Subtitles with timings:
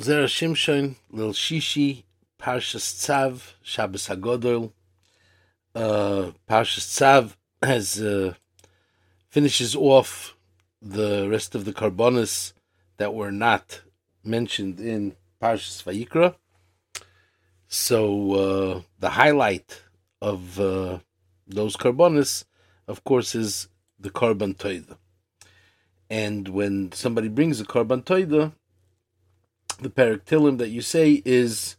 [0.00, 2.04] Zera Shimshon, Lil Shishi,
[2.40, 4.72] Parshas Tzav, Shabbos Hagodol.
[5.74, 8.32] Uh, Parshas Tzav has uh,
[9.28, 10.36] finishes off
[10.80, 12.54] the rest of the korbanos
[12.96, 13.82] that were not
[14.24, 16.34] mentioned in Parshas Vayikra.
[17.68, 19.82] So uh, the highlight
[20.22, 21.00] of uh,
[21.46, 22.44] those korbanos,
[22.88, 24.96] of course, is the korban toida.
[26.08, 28.52] And when somebody brings a korban toida,
[29.80, 31.76] the paraktilim that you say is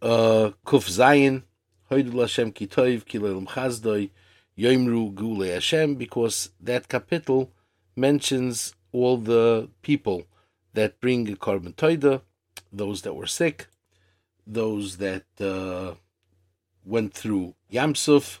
[0.00, 1.42] uh, kuf zayin
[1.90, 4.10] hoidul Hashem kitoiv kilelim chazdoi
[4.58, 7.48] yoimru gule Hashem because that kapitel
[7.94, 10.26] mentions all the people
[10.74, 12.22] that bring a korban toida,
[12.72, 13.66] those that were sick,
[14.46, 15.94] those that uh,
[16.84, 18.40] went through Yamsuf,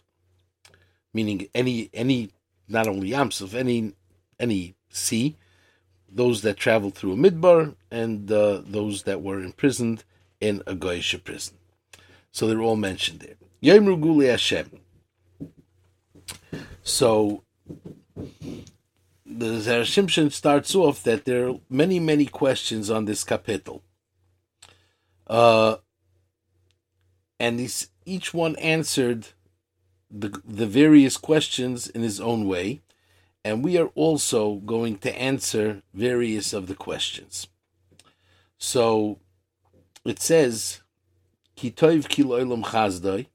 [1.12, 2.30] meaning any any
[2.68, 3.92] not only Yamsuf, any
[4.38, 5.36] any sea,
[6.14, 10.04] those that traveled through a midbar, and uh, those that were imprisoned
[10.40, 11.56] in a Goyish prison.
[12.30, 13.36] So they're all mentioned there.
[13.62, 14.70] Yomru Guli Hashem.
[16.82, 17.44] So
[19.24, 23.80] the Zera Shimshon starts off that there are many, many questions on this kapitel.
[25.26, 25.76] Uh,
[27.38, 27.60] and
[28.04, 29.28] each one answered
[30.10, 32.82] the, the various questions in his own way
[33.44, 37.48] and we are also going to answer various of the questions.
[38.58, 39.18] So
[40.04, 40.80] it says,
[41.56, 43.26] Kitoiv kiloilam chazdoi,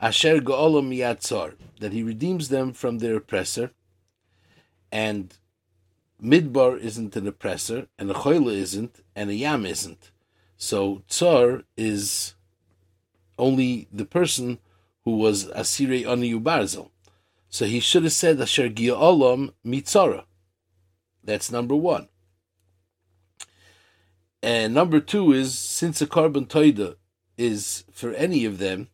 [0.00, 3.72] asher go'olam yatzar, that he redeems them from their oppressor,
[4.92, 5.36] and
[6.22, 10.10] Midbar isn't an oppressor, and a Choyle isn't, and a Yam isn't.
[10.56, 12.34] So Tsar is
[13.38, 14.58] only the person
[15.04, 16.90] who was Asire Ani Barzel.
[17.48, 20.24] So he should have said Asher Olam Mitzara.
[21.22, 22.08] That's number one.
[24.42, 26.96] And number two is since a korban toida
[27.36, 28.88] is for any of them,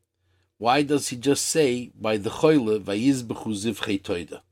[0.58, 4.42] why does he just say by the choyle vayizbechu zivchei toida?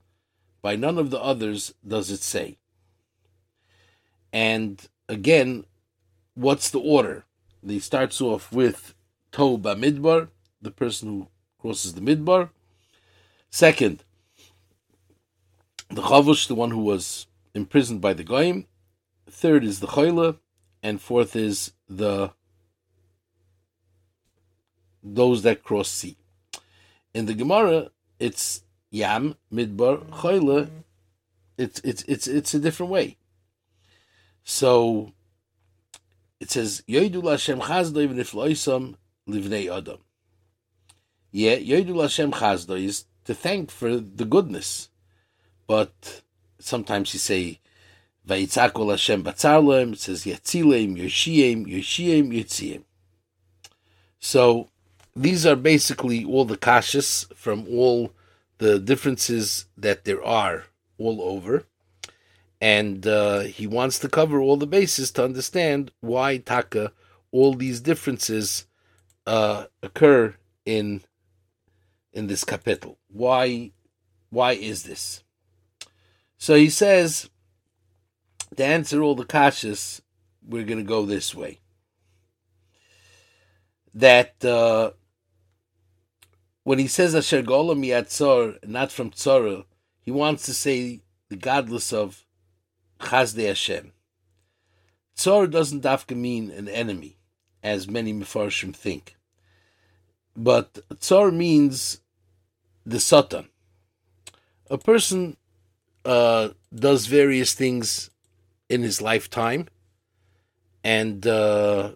[0.60, 2.58] By none of the others does it say.
[4.32, 5.64] And again,
[6.34, 7.24] what's the order?
[7.66, 8.94] He starts off with
[9.32, 10.28] Toba Midbar,
[10.60, 12.50] the person who crosses the Midbar.
[13.50, 14.04] Second,
[15.88, 18.66] the Chavush, the one who was imprisoned by the Goyim.
[19.28, 20.38] Third is the Choyle,
[20.82, 22.32] and fourth is the
[25.02, 26.16] those that cross sea.
[27.12, 27.90] In the Gemara,
[28.20, 30.70] it's Yam, Midbar, Choyle.
[31.58, 33.16] It's it's it's it's a different way.
[34.44, 35.12] So
[36.38, 38.94] it says Yoidu Lashem Chazdo even if loisam
[39.28, 39.98] livnei Adam.
[41.32, 44.88] Yeah, Yoidu Lashem Chazdo is to thank for the goodness.
[45.66, 46.22] But
[46.58, 47.60] sometimes you say
[48.26, 52.84] Vayitzakol Hashem Batzarlem, it says Yatzilem, Yoshiem, Yoshiem, Yitziem.
[54.18, 54.68] So
[55.16, 58.12] these are basically all the kashas from all
[58.58, 60.64] the differences that there are
[60.98, 61.64] all over.
[62.60, 66.92] And uh, he wants to cover all the bases to understand why Taka,
[67.32, 68.66] all these differences
[69.26, 70.34] uh, occur
[70.66, 71.02] in
[72.12, 72.96] in this kapitel.
[73.08, 73.72] Why
[74.30, 75.22] why is this?
[76.38, 77.28] So he says
[78.56, 80.00] to answer all the kashas,
[80.46, 81.60] we're going to go this way.
[83.94, 84.92] That uh,
[86.64, 89.64] when he says Asher Golam Yatzor, not from Tzorah,
[90.00, 92.24] he wants to say the godless of
[93.00, 93.92] Chazde Hashem.
[95.16, 97.18] Tzor doesn't dafka mean an enemy,
[97.62, 99.16] as many Mefarshim think.
[100.36, 102.00] But Tsar means
[102.86, 103.48] the Satan.
[104.70, 105.36] A person
[106.04, 108.10] uh, does various things
[108.68, 109.68] in his lifetime,
[110.84, 111.92] and uh,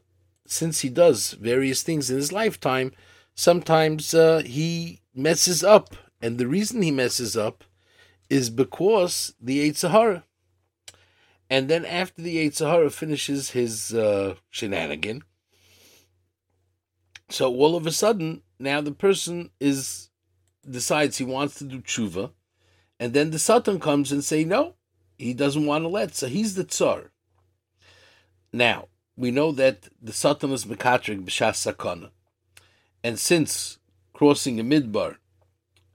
[0.46, 2.92] since he does various things in his lifetime,
[3.34, 7.64] sometimes uh, he messes up, and the reason he messes up
[8.28, 10.24] is because the Yetzer Hara.
[11.48, 15.22] And then after the Yetzer Hara finishes his uh, shenanigan,
[17.28, 20.10] so all of a sudden now the person is
[20.68, 22.30] decides he wants to do tshuva,
[22.98, 24.74] and then the Satan comes and say no,
[25.18, 26.14] he doesn't want to let.
[26.14, 27.10] So he's the tsar.
[28.52, 32.10] Now we know that the Satan is mekatrik b'shas sakana,
[33.02, 33.78] and since
[34.12, 35.16] crossing a midbar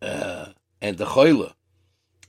[0.01, 0.47] uh,
[0.81, 1.53] and the choila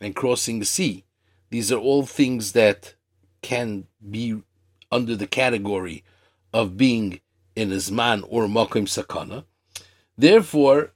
[0.01, 1.05] and crossing the sea,
[1.51, 2.95] these are all things that
[3.43, 4.41] can be
[4.93, 6.05] under the category
[6.53, 7.21] of being
[7.57, 9.45] in a zman or makim sakana.
[10.17, 10.93] Therefore,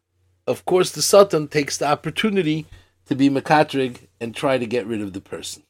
[0.47, 2.67] of course, the Satan takes the opportunity
[3.06, 5.62] to be makatrig and try to get rid of the person.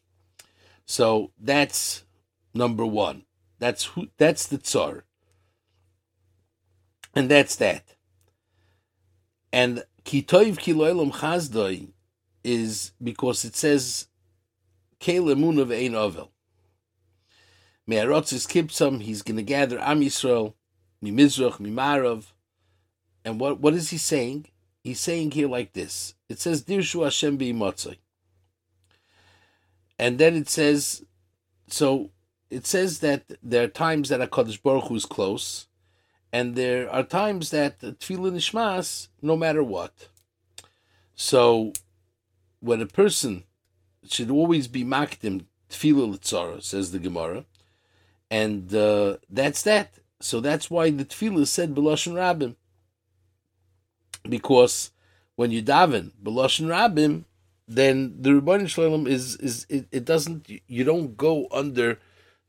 [0.87, 2.05] So that's
[2.53, 3.25] number one.
[3.59, 4.09] That's who.
[4.19, 5.05] That's the tsar.
[7.15, 7.95] And that's that.
[9.53, 11.89] And kitoiv kiloilam chazdoi
[12.43, 14.09] is because it says
[15.01, 16.33] kelemun of ein ovel.
[17.87, 20.55] Me'arotzis kipsam, he's going to gather Am Yisrael,
[21.05, 22.27] Mimizrach, Mimarav.
[23.25, 24.47] And what, what is he saying?
[24.83, 26.15] He's saying here like this.
[26.29, 27.97] It says, Dirshu Hashem Motzai.
[29.99, 31.05] And then it says,
[31.69, 32.11] so
[32.51, 35.67] it says that there are times that HaKadosh Baruch Hu is close,
[36.33, 40.09] and there are times that Tefillah Nishmas, no matter what.
[41.15, 41.73] So,
[42.61, 43.45] when a person
[44.09, 47.45] should always be makdim Tefillah Litzara, says the Gemara,
[48.31, 49.95] and uh, that's that.
[50.25, 52.57] So that's why the Tefillah said Belashon Rabim.
[54.27, 54.91] Because
[55.37, 57.25] when you daven Belashon Rabim,
[57.69, 61.99] then the Rebbeinu Shalom is is it, it doesn't you don't go under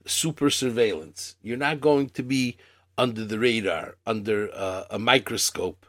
[0.05, 1.35] super surveillance.
[1.41, 2.55] You're not going to be
[2.97, 5.85] under the radar, under uh, a microscope,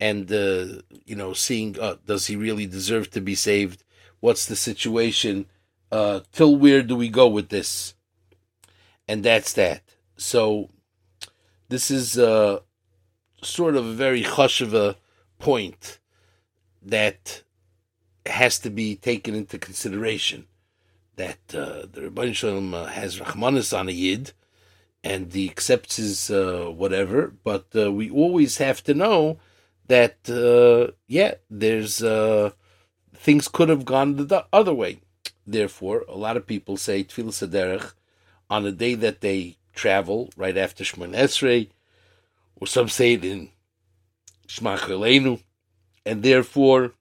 [0.00, 3.84] and uh, you know seeing uh, does he really deserve to be saved?
[4.18, 5.46] What's the situation?
[5.92, 7.94] Uh, till where do we go with this?
[9.06, 9.82] And that's that.
[10.16, 10.70] So
[11.68, 12.60] this is uh,
[13.42, 14.96] sort of a very chashuva
[15.38, 15.98] point
[16.82, 17.42] that
[18.26, 20.46] has to be taken into consideration
[21.16, 24.32] that uh, the Rebbeinu Shalom uh, has Rahmanis on a Yid,
[25.02, 29.38] and he accepts his uh, whatever, but uh, we always have to know
[29.86, 32.50] that, uh, yeah, there's uh,
[33.14, 35.00] things could have gone the other way.
[35.46, 37.94] Therefore, a lot of people say Tfilah Sederech
[38.50, 41.70] on the day that they travel, right after Shemon Esrei,
[42.56, 43.50] or some say it in
[44.48, 45.42] Shmach
[46.04, 46.92] and therefore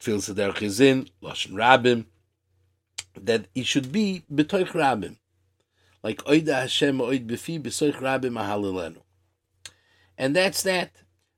[0.00, 2.06] there is in Lashon Rabim,
[3.14, 5.16] that it should be B'toich Rabim,
[6.02, 9.02] like Oida Hashem Oid B'fi B'soich Rabim Ahalilenu.
[10.18, 10.90] And that's that.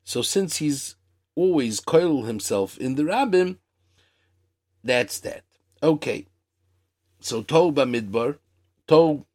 [0.05, 0.97] So since he's
[1.35, 3.59] always coiled himself in the Rabim,
[4.83, 5.45] that's that.
[5.83, 6.27] Okay.
[7.21, 8.39] So Tov Midbar,
[8.89, 9.26] Dorech.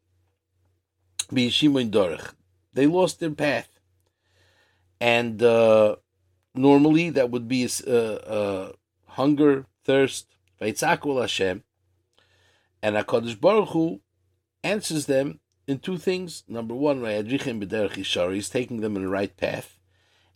[1.31, 3.79] They lost their path.
[4.99, 5.95] And uh,
[6.53, 8.71] normally that would be uh, uh,
[9.07, 10.27] hunger, thirst,
[10.61, 11.63] Vaitzakul Hashem.
[12.83, 14.01] And HaKadosh Baruch Hu
[14.63, 16.43] answers them in two things.
[16.47, 19.77] Number one, he's taking them in the right path.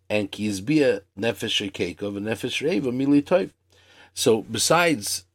[0.09, 3.51] And Kizbia Nefesh Keikov and Nefesh Militoiv.
[4.13, 5.25] So besides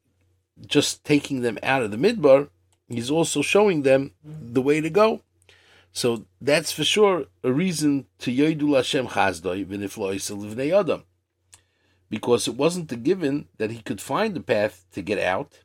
[0.67, 2.49] just taking them out of the midbar,
[2.89, 5.23] he's also showing them the way to go.
[5.93, 11.05] So that's for sure a reason to Yoidul Hashem Chazdoi V'nifloisel Adam.
[12.09, 15.61] Because it wasn't a given that he could find the path to get out,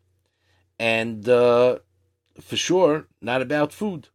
[0.77, 1.79] and uh,
[2.39, 4.09] for sure, not about food.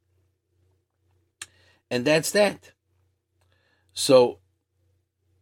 [1.90, 2.70] And that's that.
[3.92, 4.38] So,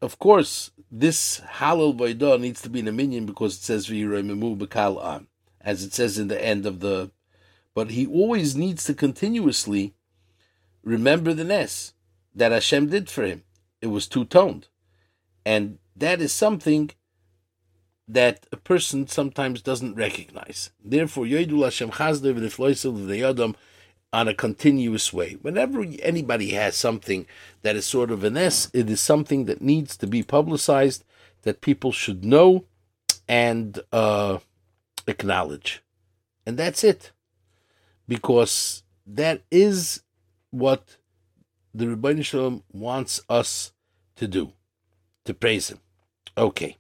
[0.01, 5.27] of course, this Halal Vaidah needs to be in a minion because it says B'kal
[5.61, 7.11] as it says in the end of the.
[7.75, 9.95] But he always needs to continuously
[10.83, 11.95] remember the Ness
[12.35, 13.45] that Hashem did for him.
[13.81, 14.69] It was two toned.
[15.45, 16.91] And that is something
[18.07, 20.71] that a person sometimes doesn't recognize.
[20.83, 23.55] Therefore, Yodul Hashem Chazdev
[24.13, 25.37] on a continuous way.
[25.43, 27.27] Whenever anybody has something
[27.63, 31.05] that is sort of an S, it is something that needs to be publicized,
[31.43, 32.65] that people should know
[33.29, 34.39] and uh,
[35.07, 35.83] acknowledge.
[36.47, 37.13] And that's it.
[38.07, 40.03] Because that is
[40.51, 40.97] what
[41.75, 43.73] the Rebbeinu Shalom wants us
[44.17, 44.53] to do,
[45.25, 45.79] to praise Him.
[46.37, 46.77] Okay.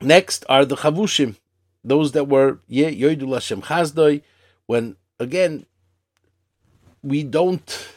[0.00, 1.36] Next are the Chavushim,
[1.84, 4.22] those that were Yoidul Hashem Chazdoi,
[4.66, 5.66] when again
[7.02, 7.88] we don't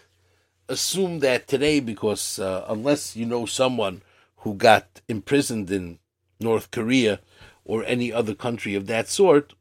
[0.68, 4.02] assume that today because uh, unless you know someone
[4.38, 6.00] who got imprisoned in
[6.40, 7.20] North Korea
[7.64, 9.54] or any other country of that sort,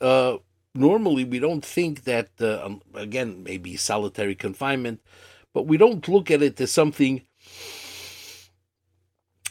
[0.00, 0.38] uh,
[0.74, 5.00] normally we don't think that, uh, um, again, maybe solitary confinement,
[5.52, 7.22] but we don't look at it as something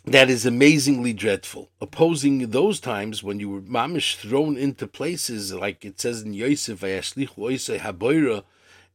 [0.05, 1.69] that is amazingly dreadful.
[1.79, 6.81] Opposing those times when you were mamish thrown into places like it says in Yosef,
[6.81, 8.43] Haboira,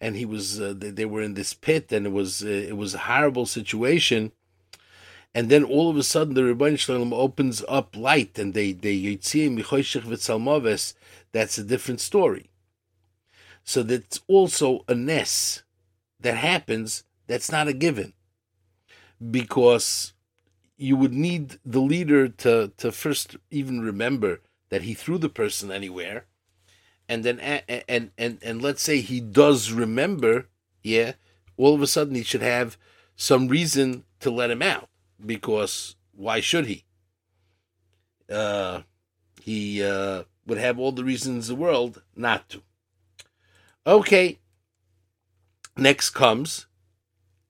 [0.01, 2.95] and he was uh, they, were in this pit and it was uh, it was
[2.95, 4.33] a horrible situation.
[5.35, 8.97] And then all of a sudden the Rebbeinu Shalom opens up light and they they
[8.97, 10.95] Yitzim Michoshech V'Tzalmoves
[11.37, 12.51] that's a different story.
[13.65, 15.63] So that's also a ness
[16.21, 18.15] that happens that's not a given.
[19.31, 20.15] Because
[20.77, 24.41] you would need the leader to, to first even remember
[24.71, 26.27] that he threw the person anywhere.
[27.09, 30.49] and then and and and let's say he does remember,
[30.83, 31.13] yeah,
[31.57, 32.77] all of a sudden he should have
[33.17, 34.89] some reason to let him out
[35.25, 36.85] because why should he?
[38.31, 38.83] Uh,
[39.41, 42.63] he uh, would have all the reasons in the world not to.
[43.87, 44.39] Okay.
[45.77, 46.67] Next comes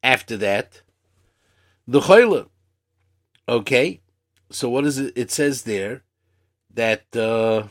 [0.02, 0.82] after that
[1.86, 2.48] the chayla.
[3.48, 4.00] Okay,
[4.50, 5.12] so what is it?
[5.16, 6.02] It says there
[6.74, 7.68] that uh,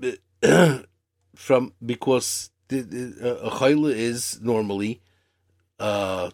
[1.34, 5.00] from because the, the, uh, a chayla is normally
[5.80, 6.30] uh,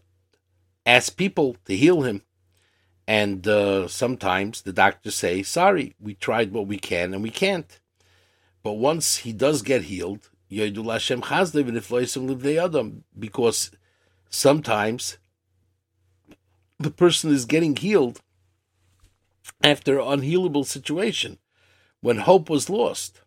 [0.84, 2.22] ask people to heal him,
[3.06, 7.78] and uh, sometimes the doctors say, "Sorry, we tried what we can and we can't."
[8.62, 10.30] But once he does get healed,
[13.18, 13.70] because
[14.30, 15.18] sometimes
[16.78, 18.20] the person is getting healed
[19.62, 21.38] after an unhealable situation
[22.00, 23.20] when hope was lost.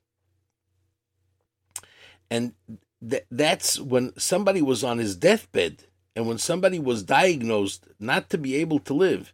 [2.29, 2.53] And
[3.07, 5.83] th- that's when somebody was on his deathbed
[6.15, 9.33] and when somebody was diagnosed not to be able to live,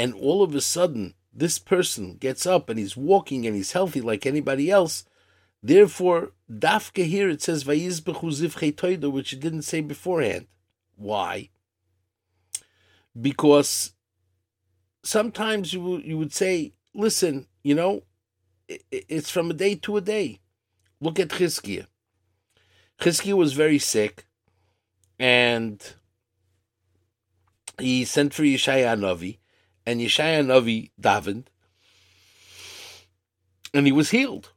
[0.00, 4.00] and all of a sudden this person gets up and he's walking and he's healthy
[4.00, 5.04] like anybody else.
[5.62, 10.46] Therefore, dafka here it says vayizbechu which it didn't say beforehand.
[10.96, 11.50] Why?
[13.20, 13.92] Because
[15.02, 18.04] sometimes you you would say, listen, you know,
[18.90, 20.40] it's from a day to a day.
[20.98, 21.88] Look at Chizkiah.
[22.98, 24.26] Chizkiah was very sick,
[25.18, 25.94] and
[27.78, 29.39] he sent for Yeshaya Navi,
[29.90, 31.46] and Yeshaya Navi davened,
[33.74, 34.52] and he was healed.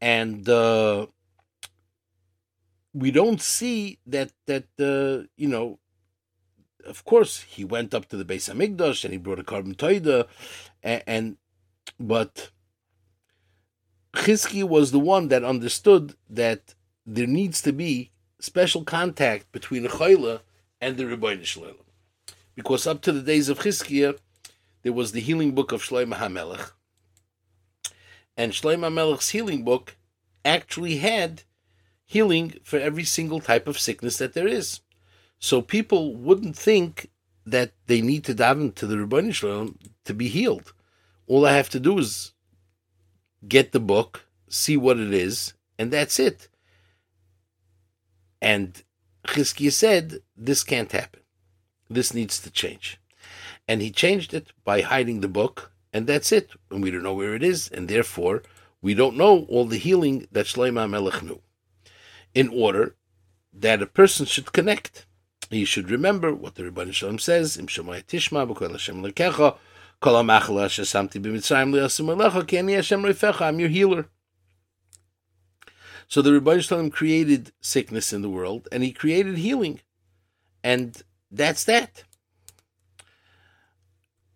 [0.00, 1.08] And uh,
[2.94, 5.78] we don't see that that uh, you know.
[6.86, 10.26] Of course, he went up to the Beis Hamikdash and he brought a korban toida,
[10.82, 11.36] and, and
[11.98, 12.50] but
[14.14, 19.90] Chizki was the one that understood that there needs to be special contact between the
[19.90, 20.40] Chayla
[20.80, 21.74] and the Rebbeinu Shalom.
[22.54, 24.18] Because up to the days of Chizkiah,
[24.82, 26.72] there was the healing book of Shlomo HaMelech.
[28.36, 29.96] And Shlomo HaMelech's healing book
[30.44, 31.42] actually had
[32.04, 34.80] healing for every single type of sickness that there is.
[35.38, 37.10] So people wouldn't think
[37.46, 40.72] that they need to daven to the Rebbeinu Shalom to be healed.
[41.26, 42.32] All I have to do is
[43.46, 46.48] get the book, see what it is, and that's it.
[48.42, 48.82] And
[49.26, 51.20] Chizkiah said, this can't happen.
[51.88, 52.99] This needs to change.
[53.70, 56.50] And he changed it by hiding the book, and that's it.
[56.72, 58.42] And we don't know where it is, and therefore
[58.82, 61.40] we don't know all the healing that Shlomo Melech knew
[62.34, 62.96] in order
[63.52, 65.06] that a person should connect.
[65.50, 69.56] He should remember what the Rebbeinu Shalom says, Im Shemay Tishma, B'kol Hashem Lekecha,
[73.40, 74.08] I'm your healer.
[76.08, 79.80] So the Rebbeinu Shalom created sickness in the world, and he created healing.
[80.64, 81.00] And
[81.30, 82.02] that's that.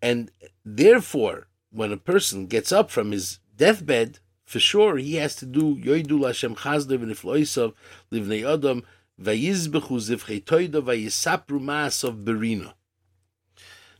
[0.05, 0.29] And
[0.63, 5.77] therefore, when a person gets up from his deathbed, for sure he has to do
[5.77, 7.73] yoidu lashem chazdev v'nifloisav
[8.11, 8.83] livnei adam
[9.19, 12.75] vayizbechu zivchei toida vayisapru maas of berina.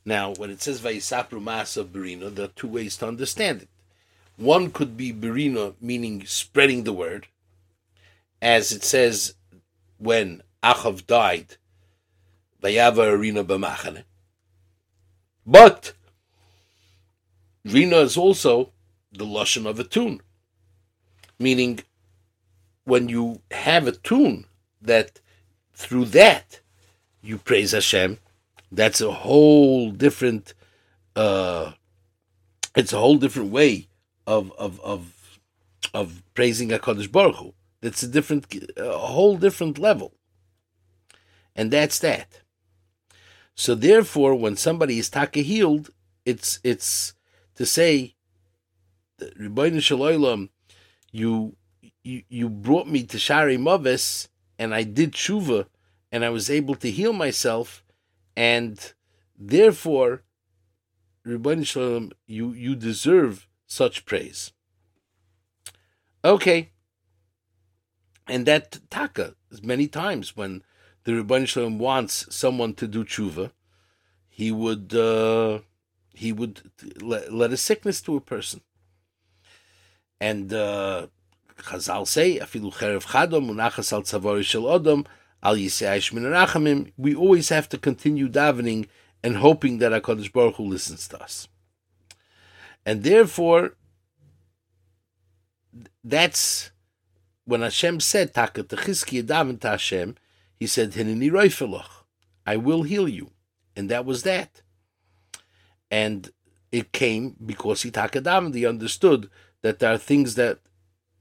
[0.05, 3.69] Now, when it says vayisapru maas of berina, there are two ways to understand it.
[4.37, 7.29] One could be berina, meaning spreading the word,
[8.43, 9.33] as it says
[9.97, 11.57] when Achav died,
[12.61, 14.03] vayava arena b'machane.
[15.45, 15.93] But
[17.63, 18.71] Rina is also
[19.11, 20.21] the lashon of a tune
[21.39, 21.79] meaning
[22.83, 24.45] when you have a tune
[24.81, 25.19] that
[25.73, 26.59] through that
[27.21, 28.19] you praise Hashem,
[28.71, 30.53] that's a whole different.
[31.15, 31.71] Uh,
[32.75, 33.87] it's a whole different way
[34.27, 35.39] of of of
[35.93, 37.53] of praising Hakadosh Baruch Hu.
[37.81, 38.45] That's a different,
[38.77, 40.13] a whole different level,
[41.55, 42.41] and that's that.
[43.55, 45.89] So therefore, when somebody is taka healed,
[46.25, 47.13] it's it's
[47.55, 48.15] to say,
[49.19, 50.49] Rebbeinu Shalom
[51.11, 51.55] you
[52.03, 54.27] you you brought me to Shari Mavis,
[54.59, 55.67] and I did tshuva,
[56.11, 57.83] and I was able to heal myself,
[58.35, 58.93] and
[59.39, 60.23] therefore,
[61.25, 64.51] Rebbeinu Shalom, you you deserve such praise.
[66.25, 66.71] Okay,
[68.27, 70.63] and that taka many times when
[71.05, 73.51] the Rebbeinu Shalom wants someone to do tshuva,
[74.27, 75.59] he would uh,
[76.13, 76.71] he would
[77.01, 78.61] let, let a sickness to a person.
[80.19, 81.07] And uh,
[81.59, 85.05] Chazal say, "Afilu cherev chadom unachas al tzavari shel odom
[85.41, 88.87] al yisaish min rachamim." We always have to continue davening
[89.23, 91.47] and hoping that Hakadosh Baruch Hu listens to us.
[92.85, 93.75] And therefore,
[96.03, 96.71] that's
[97.45, 100.15] when Hashem said, Taka Techizki Adam to Hashem,
[100.59, 101.83] he said, Hinini
[102.45, 103.31] I will heal you.
[103.75, 104.61] And that was that.
[105.91, 106.29] And
[106.71, 109.29] it came because he Takadam, he understood
[109.61, 110.59] that there are things that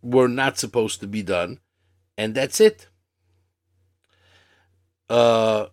[0.02, 1.60] were not supposed to be done,
[2.18, 2.88] and that's it.
[5.08, 5.66] Uh,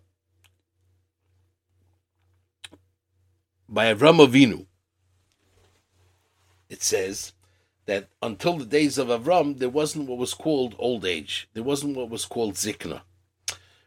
[3.68, 4.66] by Avram Avinu,
[6.70, 7.32] it says
[7.86, 11.48] that until the days of Avram, there wasn't what was called old age.
[11.52, 13.02] There wasn't what was called zikna.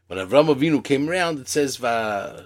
[0.08, 2.46] When Avram Avinu came around, it says, Avram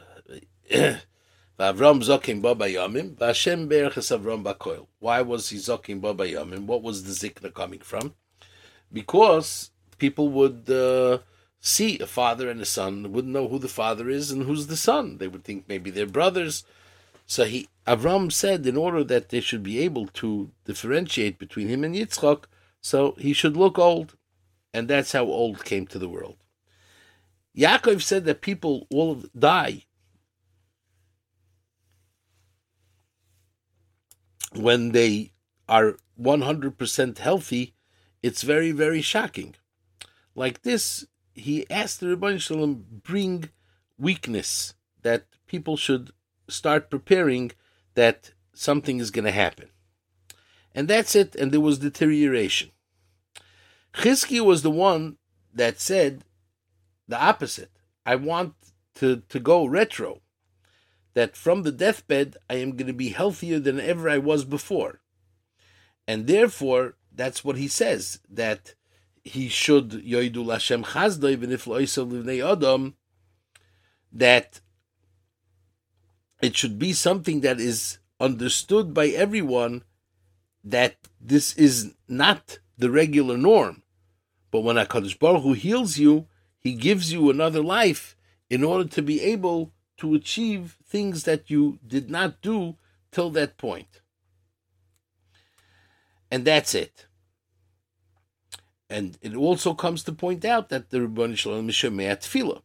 [1.60, 4.88] zokim baba yamim, Vashem berches Avram bakoil.
[5.00, 6.68] Why was he zokim baba yamim?
[6.68, 8.16] What was the zikna coming from?
[8.94, 11.18] Because people would uh,
[11.60, 14.78] see a father and a son, wouldn't know who the father is and who's the
[14.78, 15.18] son.
[15.18, 16.64] They would think maybe they're brothers.
[17.28, 21.84] So he Avram said, in order that they should be able to differentiate between him
[21.84, 22.46] and Yitzchak,
[22.80, 24.16] so he should look old,
[24.74, 26.38] and that's how old came to the world.
[27.60, 29.84] Yaakov said that people will die
[34.56, 35.34] when they
[35.68, 37.76] are 100% healthy.
[38.24, 39.56] It's very, very shocking.
[40.36, 43.50] Like this, he asked the Rebbeinu Shalom bring
[43.98, 46.12] weakness that people should
[46.48, 47.52] start preparing
[47.96, 49.70] that something is going to happen.
[50.74, 51.36] And that's it.
[51.36, 52.72] And there was deterioration.
[53.94, 55.18] Chizki was the one
[55.54, 56.24] that said
[57.10, 57.72] the opposite.
[58.06, 58.54] I want
[58.96, 60.22] to, to go retro.
[61.16, 65.02] That from the deathbed, I am going to be healthier than ever I was before.
[66.08, 68.76] And therefore, that's what he says, that
[69.24, 70.02] he should
[72.42, 72.96] adam,
[74.14, 74.62] that
[76.42, 79.84] it should be something that is understood by everyone
[80.64, 83.84] that this is not the regular norm.
[84.52, 86.28] But when HaKadosh Baruch Hu heals you,
[86.60, 88.16] he gives you another life
[88.50, 92.76] in order to be able to achieve things that you did not do
[93.12, 94.02] till that point.
[96.32, 97.08] And that's it.
[98.90, 102.62] And it also comes to point out that the Rebbeinu Shalom Mishemei Tefillah.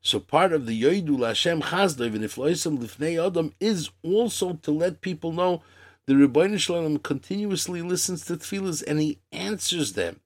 [0.00, 5.32] So part of the Yoidu Lashem Chazda V'nifloisem Lifnei Adam is also to let people
[5.32, 5.62] know
[6.06, 10.20] the Rebbeinu Shalom continuously listens to tefillahs and he answers them.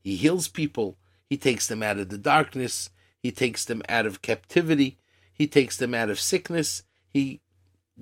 [0.00, 0.96] He heals people.
[1.28, 2.90] He takes them out of the darkness.
[3.22, 4.98] He takes them out of captivity.
[5.32, 6.82] He takes them out of sickness.
[7.08, 7.40] He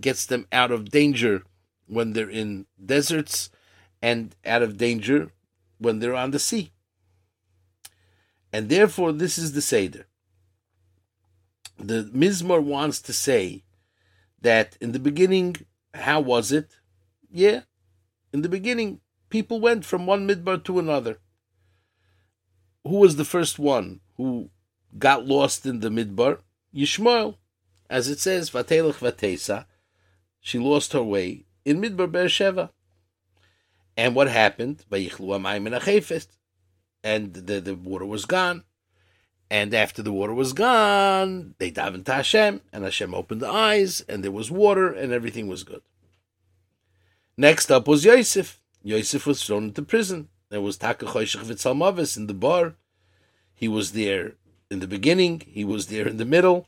[0.00, 1.44] gets them out of danger
[1.86, 3.50] when they're in deserts
[4.02, 5.30] and out of danger
[5.78, 6.72] when they're on the sea.
[8.52, 10.06] And therefore, this is the Seder
[11.78, 13.64] the Mizmor wants to say
[14.40, 15.56] that in the beginning,
[15.94, 16.76] how was it?
[17.30, 17.62] Yeah,
[18.32, 21.18] in the beginning, people went from one midbar to another.
[22.84, 24.50] Who was the first one who
[24.98, 26.38] got lost in the midbar?
[26.74, 27.36] Yishmael,
[27.88, 29.66] as it says, Vatelech Vatesa.
[30.40, 32.70] She lost her way in midbar Beersheva.
[33.96, 34.84] And what happened?
[34.90, 38.64] And the, the water was gone.
[39.50, 44.00] And after the water was gone, they davened to Hashem, and Hashem opened the eyes,
[44.08, 45.82] and there was water, and everything was good.
[47.36, 48.60] Next up was Yosef.
[48.82, 50.28] Yosef was thrown into prison.
[50.50, 52.74] There was Taka Choshech Vitzalmavis in the bar.
[53.54, 54.34] He was there
[54.70, 56.66] in the beginning, he was there in the middle,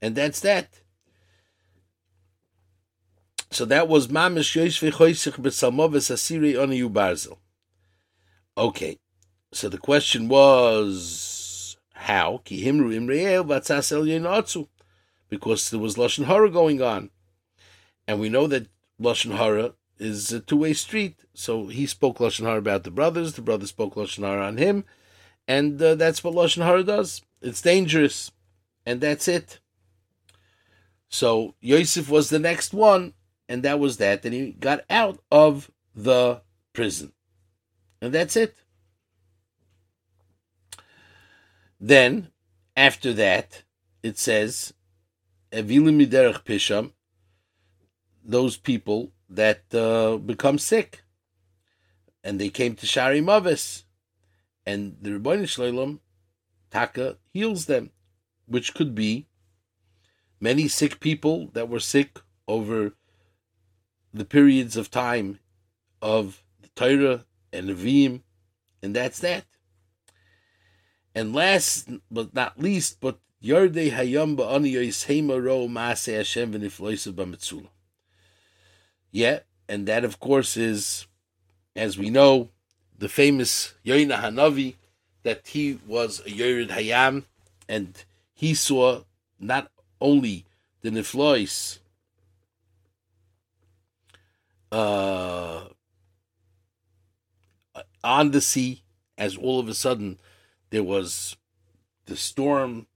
[0.00, 0.80] and that's that.
[3.50, 7.38] So that was Mamish Yosef Choshech Vitzalmavis Asiri Oni Barzel.
[8.56, 8.98] Okay,
[9.52, 12.42] so the question was how?
[12.44, 12.60] Because
[15.70, 17.10] there was Lashon Hara going on.
[18.06, 18.68] And we know that
[19.00, 21.24] Lashon Hara is a two-way street.
[21.34, 24.84] So he spoke Lashon Hara about the brothers, the brothers spoke Lashon Hara on him,
[25.46, 27.22] and uh, that's what Lashon Hara does.
[27.40, 28.30] It's dangerous,
[28.84, 29.60] and that's it.
[31.08, 33.14] So Yosef was the next one,
[33.48, 34.24] and that was that.
[34.24, 37.12] And he got out of the prison.
[38.00, 38.56] And that's it.
[41.80, 42.28] Then,
[42.76, 43.62] after that,
[44.02, 44.74] it says,
[45.52, 46.92] Evilim pisham,
[48.24, 51.02] those people that uh, become sick.
[52.24, 53.84] And they came to Shari Mavis.
[54.66, 56.00] And the Rebbeinu Shleilam,
[56.70, 57.90] Taka, heals them,
[58.46, 59.28] which could be
[60.40, 62.92] many sick people that were sick over
[64.12, 65.38] the periods of time
[66.00, 68.22] of the Torah and Nevi'im,
[68.82, 69.44] and that's that.
[71.14, 77.68] And last but not least, but Yardei Hayam Ba'aniyos Hema Ro Maase Hashem V'nifloisav B'mitzula.
[79.10, 81.06] Yeah, and that of course is,
[81.74, 82.50] as we know,
[82.98, 84.74] the famous Yoina Hanavi,
[85.22, 87.24] that he was a Yerid Hayam,
[87.68, 89.02] and he saw
[89.38, 90.44] not only
[90.82, 91.78] the Niflois
[94.70, 95.64] uh,
[98.04, 98.82] on the sea,
[99.16, 100.18] as all of a sudden
[100.70, 101.36] there was
[102.06, 102.86] the storm,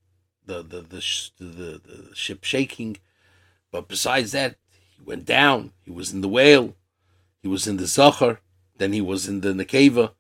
[0.47, 2.99] the the the, the, the ship shaking,
[3.71, 4.57] but besides that,
[5.03, 5.73] he went down.
[5.85, 6.77] He was in the whale,
[7.43, 8.41] he was in the Zachar,
[8.77, 10.13] then he was in the Nekeva.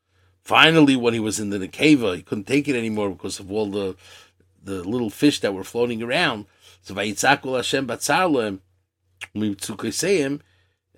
[0.42, 3.71] Finally, when he was in the Nekeva, he couldn't take it anymore because of all
[3.71, 3.97] the
[4.64, 6.47] the little fish that were floating around.
[6.83, 8.61] So Vayitzakul Hashem Batzarlem,
[9.35, 10.40] him,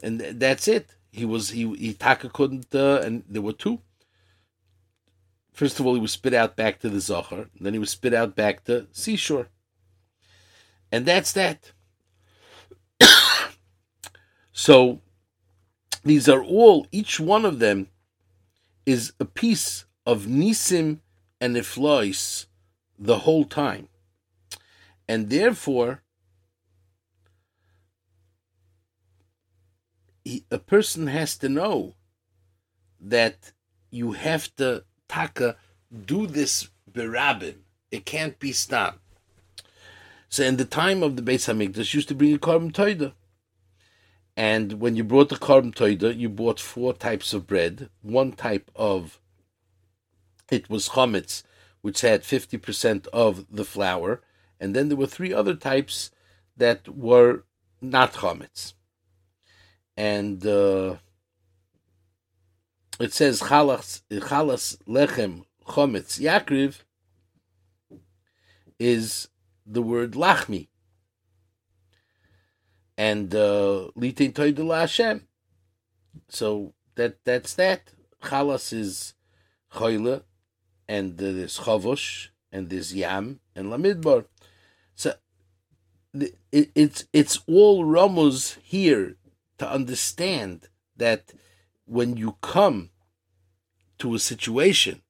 [0.03, 0.97] and that's it.
[1.13, 3.81] He was he he Taka couldn't, uh, and there were two.
[5.53, 8.15] First of all, he was spit out back to the Zohar, then he was spit
[8.15, 9.49] out back to seashore,
[10.91, 11.73] and that's that.
[14.55, 15.01] so
[16.05, 17.89] these are all each one of them
[18.87, 21.01] is a piece of Nisim
[21.41, 22.47] and Iflois
[22.99, 23.89] the whole time.
[25.09, 26.03] And therefore,
[30.51, 31.95] a person has to know
[33.01, 33.53] that
[33.91, 35.57] you have to taka
[36.07, 37.57] do this berabin.
[37.91, 39.01] It can't be stopped.
[40.29, 43.13] So in the time of the Beis Hamikdash, used to bring a korban toida.
[44.37, 47.89] And when you brought the korban toida, you bought four types of bread.
[48.03, 49.21] One type of
[50.51, 51.43] it was chametz,
[51.83, 54.23] which had 50% of the flour,
[54.61, 56.11] and then there were three other types
[56.57, 57.45] that were
[57.81, 58.75] not chametz.
[59.97, 60.97] And uh,
[62.99, 66.81] it says chalas lechem chametz yakriv
[68.79, 69.29] is
[69.67, 70.69] the word lachmi.
[72.97, 75.27] And uh, litin toidula Hashem.
[76.29, 77.91] So that that's that.
[78.23, 79.15] Chalas is
[79.73, 80.23] choyle,
[80.89, 84.27] and there's Chavosh, and there's Yam, and Lamidbar.
[84.95, 85.15] So
[86.15, 89.17] it, it's it's all Ramos here
[89.59, 91.33] to understand that
[91.87, 92.91] when you come
[93.99, 95.03] to a situation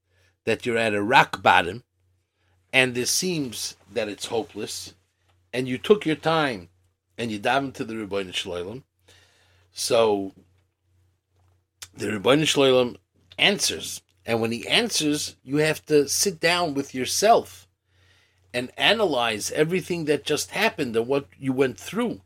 [0.45, 1.85] that you're at a rock bottom,
[2.73, 4.95] and it seems that it's hopeless,
[5.53, 6.69] and you took your time
[7.17, 8.83] and you dive into the Rebbeinu Shloim,
[9.73, 10.33] so
[11.97, 12.97] the Rebbeinu Shloim
[13.39, 17.69] answers and when he answers, you have to sit down with yourself
[18.53, 22.21] and analyze everything that just happened and what you went through.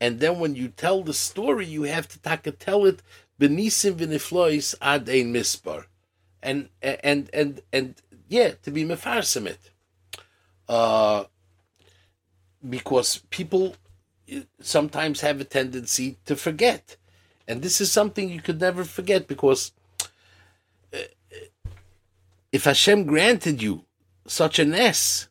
[0.00, 3.02] And then when you tell the story, you have to taka tell it
[3.38, 5.84] benisim v'niflois ad ein mispar.
[6.42, 7.94] And, and, and, and,
[8.28, 9.70] yeah, to be mefarsim it.
[10.68, 11.24] Uh,
[12.66, 13.74] because people
[14.60, 16.96] sometimes have a tendency to forget.
[17.46, 19.72] And this is something you could never forget because
[20.92, 20.98] uh,
[22.52, 23.84] if Hashem granted you
[24.26, 25.28] such an S,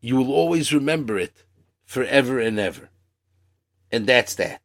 [0.00, 1.44] you will always remember it
[1.84, 2.90] forever and ever.
[3.90, 4.62] And that's that.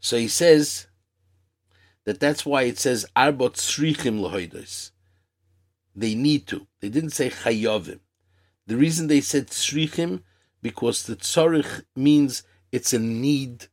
[0.00, 0.86] So he says
[2.04, 4.90] that that's why it says arbot srichim lahoidos.
[5.94, 6.66] They need to.
[6.80, 8.00] They didn't say chayovim.
[8.66, 10.22] The reason they said srichim
[10.62, 13.66] because the tzorich means it's a need.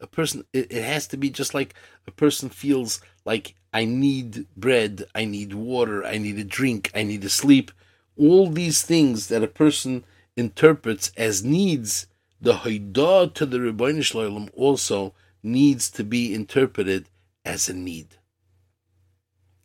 [0.00, 1.74] A person, it, it has to be just like
[2.06, 7.04] a person feels like I need bread, I need water, I need a drink, I
[7.04, 7.70] need to sleep.
[8.18, 10.04] All these things that a person
[10.36, 12.06] interprets as needs,
[12.40, 17.08] the Haidah to the Rebbeinu Shalom also needs to be interpreted
[17.44, 18.16] as a need.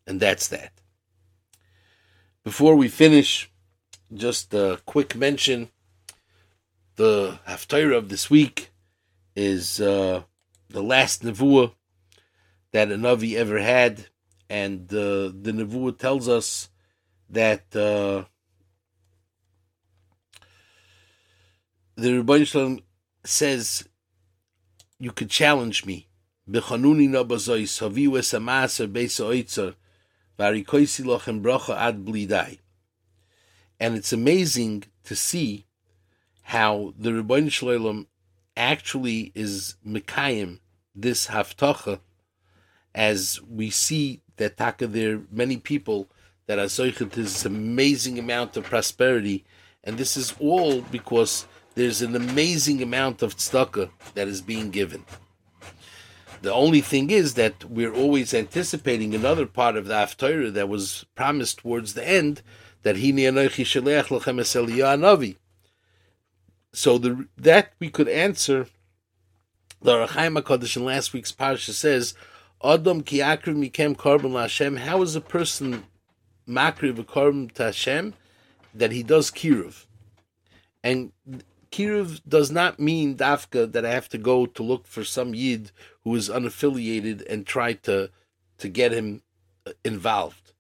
[0.05, 0.71] And that's that.
[2.43, 3.51] Before we finish,
[4.13, 5.69] just a quick mention.
[6.97, 8.71] The Haftarah of this week
[9.35, 10.23] is uh,
[10.67, 11.71] the last Nevuah
[12.71, 14.07] that a Navi ever had.
[14.49, 16.69] And uh, the Nevuah tells us
[17.29, 18.23] that uh,
[21.95, 22.79] the Rebbeinu Shalom
[23.23, 23.87] says,
[24.97, 26.07] You could challenge me.
[26.49, 29.75] Bechanuni nabazoi saviu esamaser beisa oitzer
[30.39, 32.57] varikoisi lochem bracha ad blidai.
[33.79, 35.66] And it's amazing to see
[36.47, 38.07] how the Rebbeinu Shalom
[38.55, 40.59] actually is Mekayim,
[40.95, 41.99] this haftacha,
[42.95, 46.07] as we see that taka there are many people
[46.45, 49.43] that are zoichet this amazing amount of prosperity,
[49.83, 55.03] and this is all because there's an amazing amount of tzedakah that is being given.
[56.43, 61.05] The only thing is that we're always anticipating another part of the Haftarah that was
[61.13, 62.41] promised towards the end,
[62.83, 65.35] that Hini Anochi Shaleach Lachem Anavi.
[66.77, 68.67] So the, that we could answer.
[69.81, 72.13] The Ohr HaChaim HaKadosh in last week's parsha says,
[72.63, 74.75] Adam ki akriv mikem korban Hashem.
[74.75, 75.85] How is a person
[76.47, 78.13] makriv a korban to Hashem
[78.75, 79.85] that he does kiruv?
[80.83, 81.13] And
[81.71, 85.71] kiruv does not mean dafka that I have to go to look for some yid
[86.03, 88.11] who is unaffiliated and try to
[88.59, 89.23] to get him
[89.65, 90.53] uh, involved.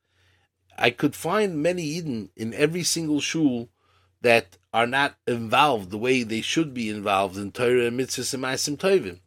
[0.79, 3.69] I could find many yidden in every single shul
[4.27, 8.43] that are not involved the way they should be involved in Torah and mitzvahs and
[8.43, 9.19] ma'asim tovim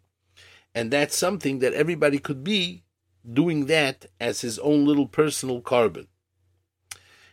[0.75, 2.85] and that's something that everybody could be
[3.31, 6.07] doing that as his own little personal korban.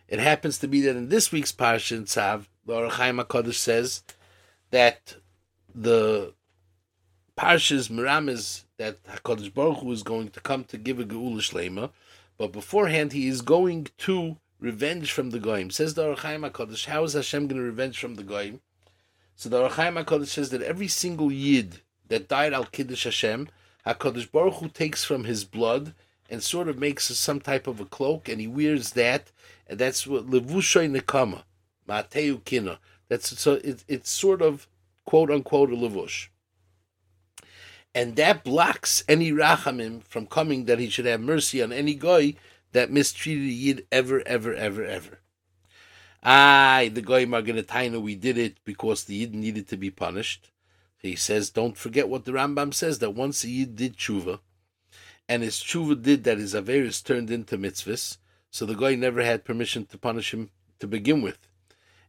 [0.08, 3.56] It happens to be that in this week's parsha in Tzav, the Ohr HaChaim HaKadosh
[3.56, 4.04] says
[4.72, 5.16] that
[5.74, 6.34] the
[7.38, 11.92] parshas Miramis that Hakadosh Baruch Hu is going to come to give a geula shlema,
[12.38, 15.72] but beforehand he is going to revenge from the goyim.
[15.72, 18.62] Says the Ohr HaChaim HaKadosh, how is Hashem going to revenge from the goyim?
[19.36, 23.50] So the Ohr HaChaim HaKadosh says that every single yid that died al kiddush Hashem,
[23.86, 25.93] Hakadosh Baruch Hu takes from his blood
[26.30, 29.32] and sort of makes some type of a cloak, and he wears that,
[29.67, 31.43] and that's what levushay nekama,
[31.88, 32.80] mateu kina.
[33.08, 34.67] That's so it, it's sort of
[35.06, 36.28] quote unquote a levush,
[37.96, 42.36] and that blocks any rachamim from coming that he should have mercy on any guy
[42.78, 45.20] that mistreated a yid ever, ever, ever, ever.
[46.24, 49.78] Aye, the goyim are going to taina we did it because the yid needed to
[49.78, 50.52] be punished.
[50.98, 54.40] He says, don't forget what the Rambam says that once a Yid did tshuva,
[55.30, 58.18] and his tshuva did that his Averis turned into mitzvahs,
[58.50, 61.48] so the guy never had permission to punish him to begin with.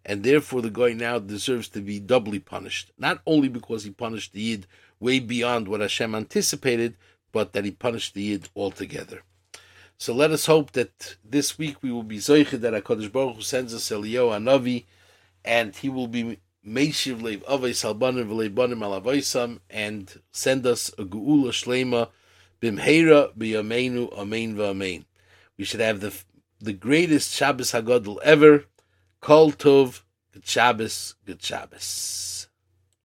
[0.04, 2.92] And therefore, the guy now deserves to be doubly punished.
[2.96, 4.66] Not only because he punished the Yid
[5.00, 6.96] way beyond what Hashem anticipated,
[7.30, 9.22] but that he punished the Yid altogether.
[10.00, 13.42] So let us hope that this week we will be Zoiche that HaKadosh Baruch Hu
[13.42, 14.84] sends us Eliyahu Anavi,
[15.44, 21.48] and he will be Meishiv Leiv Avay Salbanim V'Leibanim Alavaisam and send us a Geula
[21.48, 22.10] Shlema
[22.62, 25.04] Bimheira B'Yameinu Amen V'Amen.
[25.56, 26.14] We should have the
[26.60, 28.66] the greatest Shabbos Hagadol ever.
[29.20, 32.37] Kol Tov, Good Shabbos, Good Shabbos.